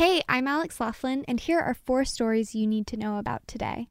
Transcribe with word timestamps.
Hey, 0.00 0.22
I'm 0.30 0.48
Alex 0.48 0.80
Laughlin, 0.80 1.26
and 1.28 1.38
here 1.38 1.60
are 1.60 1.74
four 1.74 2.06
stories 2.06 2.54
you 2.54 2.66
need 2.66 2.86
to 2.86 2.96
know 2.96 3.18
about 3.18 3.46
today. 3.46 3.88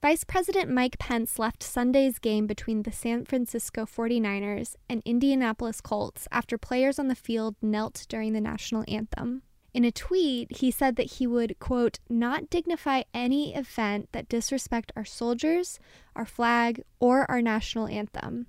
Vice 0.00 0.22
President 0.22 0.70
Mike 0.70 0.96
Pence 1.00 1.40
left 1.40 1.60
Sunday's 1.60 2.20
game 2.20 2.46
between 2.46 2.84
the 2.84 2.92
San 2.92 3.24
Francisco 3.24 3.84
49ers 3.84 4.76
and 4.88 5.02
Indianapolis 5.04 5.80
Colts 5.80 6.28
after 6.30 6.56
players 6.56 7.00
on 7.00 7.08
the 7.08 7.16
field 7.16 7.56
knelt 7.60 8.06
during 8.08 8.32
the 8.32 8.40
national 8.40 8.84
anthem. 8.86 9.42
In 9.72 9.84
a 9.84 9.90
tweet, 9.90 10.58
he 10.58 10.70
said 10.70 10.94
that 10.94 11.14
he 11.14 11.26
would, 11.26 11.58
quote, 11.58 11.98
not 12.08 12.48
dignify 12.48 13.02
any 13.12 13.56
event 13.56 14.10
that 14.12 14.28
disrespect 14.28 14.92
our 14.94 15.04
soldiers, 15.04 15.80
our 16.14 16.26
flag, 16.26 16.84
or 17.00 17.28
our 17.28 17.42
national 17.42 17.88
anthem. 17.88 18.46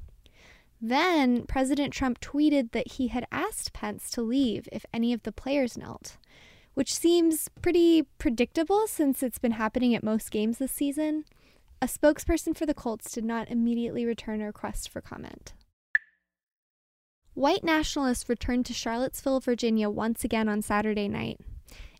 Then 0.88 1.48
President 1.48 1.94
Trump 1.94 2.20
tweeted 2.20 2.72
that 2.74 2.92
he 2.94 3.08
had 3.08 3.26
asked 3.32 3.74
Pence 3.74 4.08
to 4.12 4.22
leave 4.22 4.70
if 4.72 4.86
any 4.94 5.14
of 5.14 5.24
the 5.24 5.32
players 5.32 5.76
knelt, 5.76 6.18
which 6.76 6.94
seems 6.94 7.50
pretty 7.60 8.04
predictable 8.20 8.86
since 8.86 9.24
it's 9.24 9.40
been 9.40 9.54
happening 9.54 9.96
at 9.96 10.04
most 10.04 10.30
games 10.30 10.60
this 10.60 10.72
season. 10.72 11.26
A 11.82 11.88
spokesperson 11.88 12.56
for 12.56 12.68
the 12.68 12.76
Colts 12.76 13.12
did 13.12 13.26
not 13.26 13.50
immediately 13.50 14.06
return 14.06 14.42
a 14.42 14.46
request 14.46 14.90
for 14.90 15.02
comment. 15.02 15.54
White 17.34 17.64
nationalists 17.64 18.30
returned 18.30 18.68
to 18.68 18.74
Charlottesville, 18.74 19.40
Virginia 19.40 19.90
once 19.90 20.24
again 20.24 20.48
on 20.48 20.62
Saturday 20.62 21.08
night. 21.08 21.40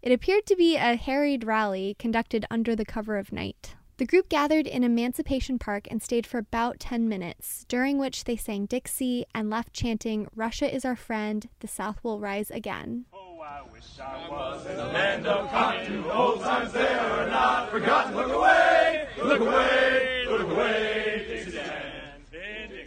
It 0.04 0.12
appeared 0.12 0.46
to 0.46 0.56
be 0.56 0.76
a 0.76 0.96
harried 0.96 1.44
rally 1.44 1.96
conducted 1.98 2.46
under 2.52 2.76
the 2.76 2.86
cover 2.86 3.18
of 3.18 3.32
night. 3.32 3.74
The 3.98 4.06
group 4.06 4.28
gathered 4.28 4.68
in 4.68 4.84
Emancipation 4.84 5.58
Park 5.58 5.88
and 5.90 6.04
stayed 6.04 6.28
for 6.28 6.38
about 6.38 6.82
10 6.82 7.08
minutes, 7.08 7.64
during 7.70 7.98
which 7.98 8.26
they 8.26 8.36
sang 8.36 8.66
Dixie 8.66 9.26
and 9.34 9.50
left 9.50 9.72
chanting, 9.72 10.28
Russia 10.36 10.74
is 10.74 10.84
our 10.84 10.98
friend, 10.98 11.48
the 11.62 11.68
South 11.70 12.04
will 12.04 12.20
rise 12.20 12.52
again. 12.52 13.06
Oh, 13.14 13.40
I 13.40 13.62
wish 13.72 13.98
I 13.98 14.28
was 14.30 14.66
in 14.66 14.76
the 14.76 14.84
land 14.84 15.26
of 15.26 15.50
cotton. 15.50 16.04
Old 16.12 16.42
times 16.42 16.74
there 16.74 17.00
are 17.00 17.30
not 17.30 17.72
forgotten. 17.72 18.16
Look 18.16 18.34
away, 18.34 19.08
look 19.24 19.40
away, 19.40 20.26
look 20.28 20.52
away, 20.52 21.26
Dixieland. 21.30 21.72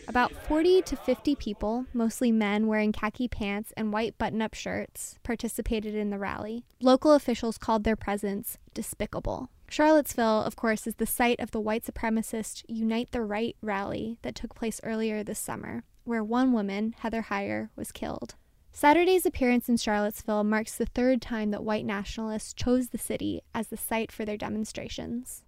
About 0.08 0.32
40 0.32 0.82
to 0.82 0.94
50 0.94 1.36
people, 1.36 1.86
mostly 1.94 2.30
men 2.30 2.66
wearing 2.66 2.92
khaki 2.92 3.28
pants 3.28 3.72
and 3.78 3.94
white 3.94 4.18
button 4.18 4.42
up 4.42 4.52
shirts, 4.52 5.18
participated 5.22 5.94
in 5.94 6.10
the 6.10 6.18
rally. 6.18 6.66
Local 6.82 7.12
officials 7.12 7.56
called 7.56 7.84
their 7.84 7.96
presence 7.96 8.58
despicable. 8.74 9.48
Charlottesville, 9.70 10.42
of 10.42 10.56
course, 10.56 10.86
is 10.86 10.94
the 10.94 11.06
site 11.06 11.40
of 11.40 11.50
the 11.50 11.60
white 11.60 11.84
supremacist 11.84 12.64
Unite 12.68 13.10
the 13.12 13.22
Right 13.22 13.56
rally 13.60 14.18
that 14.22 14.34
took 14.34 14.54
place 14.54 14.80
earlier 14.82 15.22
this 15.22 15.38
summer, 15.38 15.84
where 16.04 16.24
one 16.24 16.52
woman, 16.52 16.94
Heather 16.98 17.26
Heyer, 17.28 17.68
was 17.76 17.92
killed. 17.92 18.34
Saturday's 18.72 19.26
appearance 19.26 19.68
in 19.68 19.76
Charlottesville 19.76 20.44
marks 20.44 20.76
the 20.76 20.86
third 20.86 21.20
time 21.20 21.50
that 21.50 21.64
white 21.64 21.84
nationalists 21.84 22.54
chose 22.54 22.88
the 22.88 22.98
city 22.98 23.42
as 23.54 23.68
the 23.68 23.76
site 23.76 24.10
for 24.10 24.24
their 24.24 24.36
demonstrations. 24.36 25.42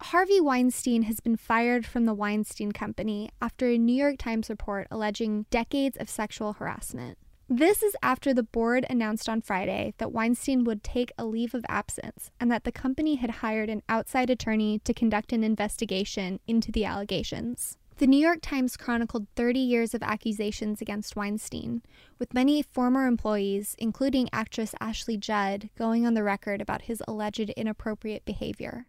Harvey 0.00 0.40
Weinstein 0.40 1.02
has 1.02 1.20
been 1.20 1.36
fired 1.36 1.86
from 1.86 2.04
the 2.04 2.14
Weinstein 2.14 2.72
Company 2.72 3.30
after 3.40 3.68
a 3.68 3.78
New 3.78 3.94
York 3.94 4.16
Times 4.18 4.48
report 4.50 4.86
alleging 4.90 5.46
decades 5.50 5.96
of 5.96 6.08
sexual 6.08 6.54
harassment. 6.54 7.18
This 7.50 7.82
is 7.82 7.96
after 8.02 8.34
the 8.34 8.42
board 8.42 8.84
announced 8.90 9.26
on 9.26 9.40
Friday 9.40 9.94
that 9.96 10.12
Weinstein 10.12 10.64
would 10.64 10.84
take 10.84 11.12
a 11.16 11.24
leave 11.24 11.54
of 11.54 11.64
absence 11.66 12.30
and 12.38 12.52
that 12.52 12.64
the 12.64 12.72
company 12.72 13.14
had 13.14 13.30
hired 13.30 13.70
an 13.70 13.82
outside 13.88 14.28
attorney 14.28 14.80
to 14.80 14.92
conduct 14.92 15.32
an 15.32 15.42
investigation 15.42 16.40
into 16.46 16.70
the 16.70 16.84
allegations. 16.84 17.78
The 17.96 18.06
New 18.06 18.20
York 18.20 18.40
Times 18.42 18.76
chronicled 18.76 19.28
30 19.34 19.60
years 19.60 19.94
of 19.94 20.02
accusations 20.02 20.82
against 20.82 21.16
Weinstein, 21.16 21.80
with 22.18 22.34
many 22.34 22.60
former 22.60 23.06
employees, 23.06 23.74
including 23.78 24.28
actress 24.30 24.74
Ashley 24.78 25.16
Judd, 25.16 25.70
going 25.74 26.06
on 26.06 26.12
the 26.12 26.22
record 26.22 26.60
about 26.60 26.82
his 26.82 27.02
alleged 27.08 27.48
inappropriate 27.48 28.26
behavior. 28.26 28.84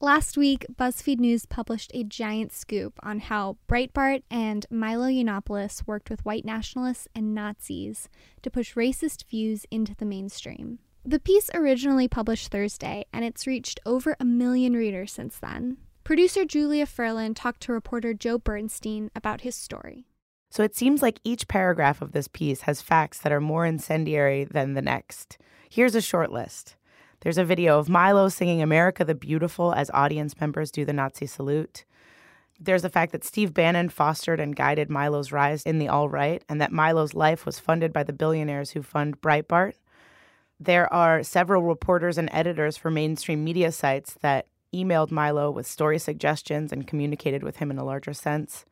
Last 0.00 0.36
week, 0.36 0.66
BuzzFeed 0.70 1.18
News 1.20 1.46
published 1.46 1.90
a 1.94 2.04
giant 2.04 2.52
scoop 2.52 3.00
on 3.02 3.18
how 3.18 3.56
Breitbart 3.66 4.24
and 4.30 4.66
Milo 4.70 5.06
Yiannopoulos 5.06 5.86
worked 5.86 6.10
with 6.10 6.22
white 6.22 6.44
nationalists 6.44 7.08
and 7.14 7.34
Nazis 7.34 8.10
to 8.42 8.50
push 8.50 8.74
racist 8.74 9.24
views 9.24 9.64
into 9.70 9.94
the 9.96 10.04
mainstream. 10.04 10.80
The 11.02 11.18
piece 11.18 11.48
originally 11.54 12.08
published 12.08 12.50
Thursday, 12.50 13.06
and 13.10 13.24
it's 13.24 13.46
reached 13.46 13.80
over 13.86 14.18
a 14.20 14.24
million 14.26 14.74
readers 14.74 15.12
since 15.12 15.38
then. 15.38 15.78
Producer 16.04 16.44
Julia 16.44 16.84
Furlan 16.84 17.34
talked 17.34 17.62
to 17.62 17.72
reporter 17.72 18.12
Joe 18.12 18.36
Bernstein 18.36 19.10
about 19.14 19.40
his 19.40 19.54
story. 19.54 20.04
So 20.50 20.62
it 20.62 20.76
seems 20.76 21.00
like 21.00 21.20
each 21.24 21.48
paragraph 21.48 22.02
of 22.02 22.12
this 22.12 22.28
piece 22.28 22.60
has 22.62 22.82
facts 22.82 23.20
that 23.20 23.32
are 23.32 23.40
more 23.40 23.64
incendiary 23.64 24.44
than 24.44 24.74
the 24.74 24.82
next. 24.82 25.38
Here's 25.70 25.94
a 25.94 26.02
short 26.02 26.30
list. 26.30 26.76
There's 27.20 27.38
a 27.38 27.44
video 27.44 27.78
of 27.78 27.88
Milo 27.88 28.28
singing 28.28 28.62
America 28.62 29.04
the 29.04 29.14
Beautiful 29.14 29.72
as 29.72 29.90
audience 29.94 30.38
members 30.40 30.70
do 30.70 30.84
the 30.84 30.92
Nazi 30.92 31.26
salute. 31.26 31.84
There's 32.60 32.82
the 32.82 32.90
fact 32.90 33.12
that 33.12 33.24
Steve 33.24 33.52
Bannon 33.52 33.88
fostered 33.88 34.40
and 34.40 34.56
guided 34.56 34.90
Milo's 34.90 35.32
rise 35.32 35.62
in 35.62 35.78
the 35.78 35.88
alt 35.88 36.10
right, 36.10 36.42
and 36.48 36.60
that 36.60 36.72
Milo's 36.72 37.14
life 37.14 37.44
was 37.44 37.58
funded 37.58 37.92
by 37.92 38.02
the 38.02 38.12
billionaires 38.12 38.70
who 38.70 38.82
fund 38.82 39.20
Breitbart. 39.20 39.74
There 40.58 40.92
are 40.92 41.22
several 41.22 41.62
reporters 41.62 42.16
and 42.16 42.30
editors 42.32 42.76
for 42.76 42.90
mainstream 42.90 43.44
media 43.44 43.72
sites 43.72 44.14
that 44.22 44.46
emailed 44.74 45.10
Milo 45.10 45.50
with 45.50 45.66
story 45.66 45.98
suggestions 45.98 46.72
and 46.72 46.86
communicated 46.86 47.42
with 47.42 47.56
him 47.56 47.70
in 47.70 47.78
a 47.78 47.84
larger 47.84 48.12
sense. 48.12 48.64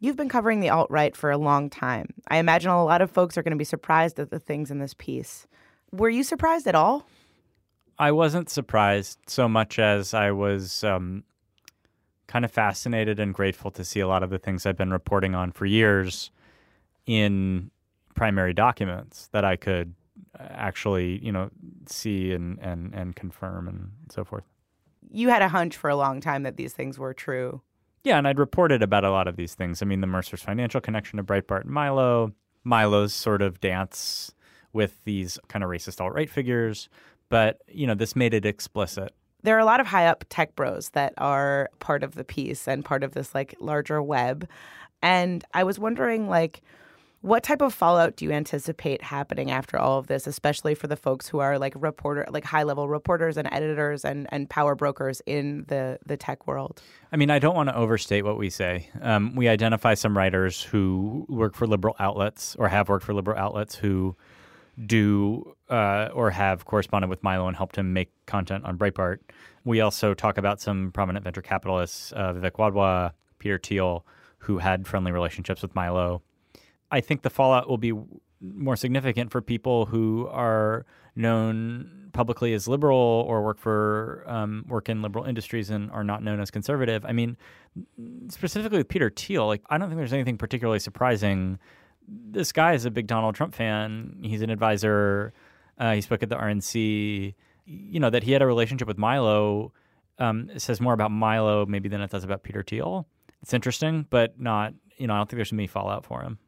You've 0.00 0.16
been 0.16 0.28
covering 0.28 0.60
the 0.60 0.70
alt 0.70 0.90
right 0.90 1.16
for 1.16 1.30
a 1.30 1.38
long 1.38 1.70
time. 1.70 2.14
I 2.26 2.38
imagine 2.38 2.70
a 2.70 2.84
lot 2.84 3.02
of 3.02 3.10
folks 3.10 3.38
are 3.38 3.42
going 3.42 3.52
to 3.52 3.56
be 3.56 3.64
surprised 3.64 4.18
at 4.18 4.30
the 4.30 4.40
things 4.40 4.70
in 4.70 4.78
this 4.78 4.94
piece. 4.94 5.46
Were 5.92 6.10
you 6.10 6.24
surprised 6.24 6.66
at 6.66 6.74
all? 6.74 7.06
I 8.02 8.10
wasn't 8.10 8.50
surprised 8.50 9.20
so 9.28 9.48
much 9.48 9.78
as 9.78 10.12
I 10.12 10.32
was 10.32 10.82
um, 10.82 11.22
kind 12.26 12.44
of 12.44 12.50
fascinated 12.50 13.20
and 13.20 13.32
grateful 13.32 13.70
to 13.70 13.84
see 13.84 14.00
a 14.00 14.08
lot 14.08 14.24
of 14.24 14.30
the 14.30 14.40
things 14.40 14.66
I've 14.66 14.76
been 14.76 14.92
reporting 14.92 15.36
on 15.36 15.52
for 15.52 15.66
years 15.66 16.32
in 17.06 17.70
primary 18.16 18.54
documents 18.54 19.28
that 19.30 19.44
I 19.44 19.54
could 19.54 19.94
uh, 20.36 20.42
actually, 20.50 21.24
you 21.24 21.30
know, 21.30 21.50
see 21.86 22.32
and, 22.32 22.58
and, 22.58 22.92
and 22.92 23.14
confirm 23.14 23.68
and 23.68 23.92
so 24.10 24.24
forth. 24.24 24.42
You 25.12 25.28
had 25.28 25.42
a 25.42 25.48
hunch 25.48 25.76
for 25.76 25.88
a 25.88 25.94
long 25.94 26.20
time 26.20 26.42
that 26.42 26.56
these 26.56 26.72
things 26.72 26.98
were 26.98 27.14
true. 27.14 27.62
Yeah, 28.02 28.18
and 28.18 28.26
I'd 28.26 28.40
reported 28.40 28.82
about 28.82 29.04
a 29.04 29.12
lot 29.12 29.28
of 29.28 29.36
these 29.36 29.54
things. 29.54 29.80
I 29.80 29.84
mean, 29.84 30.00
the 30.00 30.08
Mercer's 30.08 30.42
financial 30.42 30.80
connection 30.80 31.18
to 31.18 31.22
Breitbart 31.22 31.60
and 31.60 31.70
Milo, 31.70 32.32
Milo's 32.64 33.14
sort 33.14 33.42
of 33.42 33.60
dance 33.60 34.34
with 34.72 35.04
these 35.04 35.38
kind 35.48 35.62
of 35.62 35.70
racist 35.70 36.00
alt 36.00 36.14
right 36.14 36.30
figures, 36.30 36.88
but 37.32 37.62
you 37.66 37.86
know 37.86 37.94
this 37.94 38.14
made 38.14 38.34
it 38.34 38.44
explicit. 38.44 39.10
There 39.42 39.56
are 39.56 39.58
a 39.58 39.64
lot 39.64 39.80
of 39.80 39.86
high 39.86 40.06
up 40.06 40.22
tech 40.28 40.54
bros 40.54 40.90
that 40.90 41.14
are 41.16 41.70
part 41.78 42.04
of 42.04 42.14
the 42.14 42.24
piece 42.24 42.68
and 42.68 42.84
part 42.84 43.02
of 43.02 43.12
this 43.12 43.34
like 43.34 43.54
larger 43.58 44.02
web. 44.02 44.46
And 45.00 45.42
i 45.54 45.64
was 45.64 45.78
wondering 45.78 46.28
like 46.28 46.60
what 47.22 47.42
type 47.42 47.62
of 47.62 47.72
fallout 47.72 48.16
do 48.16 48.24
you 48.24 48.32
anticipate 48.32 49.00
happening 49.00 49.50
after 49.50 49.78
all 49.78 49.98
of 49.98 50.08
this 50.08 50.26
especially 50.26 50.74
for 50.74 50.88
the 50.88 50.96
folks 50.96 51.26
who 51.26 51.38
are 51.38 51.58
like 51.58 51.72
reporter 51.76 52.26
like 52.30 52.44
high 52.44 52.64
level 52.64 52.86
reporters 52.88 53.36
and 53.36 53.48
editors 53.50 54.04
and, 54.04 54.26
and 54.30 54.50
power 54.50 54.74
brokers 54.74 55.22
in 55.24 55.64
the 55.68 55.98
the 56.04 56.18
tech 56.18 56.46
world? 56.46 56.82
I 57.12 57.16
mean 57.16 57.30
i 57.30 57.38
don't 57.38 57.56
want 57.56 57.70
to 57.70 57.76
overstate 57.76 58.26
what 58.26 58.36
we 58.36 58.50
say. 58.50 58.90
Um, 59.00 59.34
we 59.34 59.48
identify 59.48 59.94
some 59.94 60.16
writers 60.18 60.62
who 60.62 61.24
work 61.30 61.54
for 61.54 61.66
liberal 61.66 61.96
outlets 61.98 62.54
or 62.58 62.68
have 62.68 62.90
worked 62.90 63.06
for 63.06 63.14
liberal 63.14 63.38
outlets 63.38 63.74
who 63.74 64.14
do 64.86 65.54
uh, 65.68 66.08
or 66.14 66.30
have 66.30 66.64
corresponded 66.64 67.10
with 67.10 67.22
Milo 67.22 67.46
and 67.46 67.56
helped 67.56 67.76
him 67.76 67.92
make 67.92 68.10
content 68.26 68.64
on 68.64 68.78
Breitbart. 68.78 69.18
We 69.64 69.80
also 69.80 70.14
talk 70.14 70.38
about 70.38 70.60
some 70.60 70.90
prominent 70.92 71.24
venture 71.24 71.42
capitalists, 71.42 72.12
uh, 72.12 72.32
Vivek 72.32 72.52
Wadhwa, 72.52 73.12
Peter 73.38 73.58
Thiel, 73.58 74.04
who 74.38 74.58
had 74.58 74.86
friendly 74.86 75.12
relationships 75.12 75.62
with 75.62 75.74
Milo. 75.74 76.22
I 76.90 77.00
think 77.00 77.22
the 77.22 77.30
fallout 77.30 77.68
will 77.68 77.78
be 77.78 77.92
more 78.40 78.76
significant 78.76 79.30
for 79.30 79.40
people 79.40 79.86
who 79.86 80.26
are 80.28 80.84
known 81.14 82.10
publicly 82.12 82.52
as 82.52 82.68
liberal 82.68 83.24
or 83.26 83.42
work 83.42 83.58
for 83.58 84.24
um, 84.26 84.64
work 84.68 84.88
in 84.88 85.00
liberal 85.00 85.24
industries 85.24 85.70
and 85.70 85.90
are 85.92 86.04
not 86.04 86.22
known 86.22 86.40
as 86.40 86.50
conservative. 86.50 87.04
I 87.04 87.12
mean, 87.12 87.36
specifically 88.28 88.78
with 88.78 88.88
Peter 88.88 89.10
Thiel, 89.10 89.46
like 89.46 89.62
I 89.70 89.78
don't 89.78 89.88
think 89.88 89.98
there's 89.98 90.12
anything 90.12 90.36
particularly 90.36 90.78
surprising 90.78 91.58
this 92.08 92.52
guy 92.52 92.74
is 92.74 92.84
a 92.84 92.90
big 92.90 93.06
Donald 93.06 93.34
Trump 93.34 93.54
fan. 93.54 94.18
He's 94.22 94.42
an 94.42 94.50
advisor. 94.50 95.32
Uh, 95.78 95.94
he 95.94 96.00
spoke 96.00 96.22
at 96.22 96.28
the 96.28 96.36
RNC. 96.36 97.34
You 97.64 98.00
know 98.00 98.10
that 98.10 98.22
he 98.22 98.32
had 98.32 98.42
a 98.42 98.46
relationship 98.46 98.88
with 98.88 98.98
Milo. 98.98 99.72
Um, 100.18 100.50
says 100.56 100.80
more 100.80 100.92
about 100.92 101.10
Milo 101.10 101.66
maybe 101.66 101.88
than 101.88 102.00
it 102.00 102.10
does 102.10 102.22
about 102.24 102.42
Peter 102.42 102.62
Thiel. 102.62 103.06
It's 103.42 103.54
interesting, 103.54 104.06
but 104.10 104.38
not. 104.38 104.74
You 104.98 105.06
know, 105.06 105.14
I 105.14 105.16
don't 105.16 105.28
think 105.28 105.38
there's 105.38 105.52
any 105.52 105.66
fallout 105.66 106.04
for 106.04 106.22
him. 106.22 106.38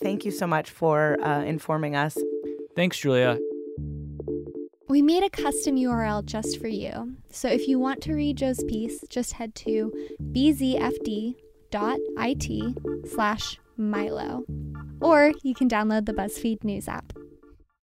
Thank 0.00 0.24
you 0.24 0.30
so 0.30 0.46
much 0.46 0.70
for 0.70 1.18
uh, 1.22 1.42
informing 1.44 1.96
us. 1.96 2.18
Thanks, 2.74 2.98
Julia. 2.98 3.38
We 4.88 5.02
made 5.02 5.22
a 5.22 5.30
custom 5.30 5.76
URL 5.76 6.24
just 6.24 6.60
for 6.60 6.68
you. 6.68 7.16
So 7.30 7.48
if 7.48 7.66
you 7.68 7.78
want 7.78 8.02
to 8.02 8.12
read 8.12 8.36
Joe's 8.36 8.62
piece, 8.64 9.02
just 9.08 9.32
head 9.32 9.54
to 9.56 9.92
bzfd.it 10.22 11.36
slash 13.10 13.58
Milo. 13.76 14.44
or 15.00 15.32
you 15.42 15.54
can 15.54 15.68
download 15.68 16.06
the 16.06 16.12
BuzzFeed 16.12 16.64
News 16.64 16.88
app. 16.88 17.13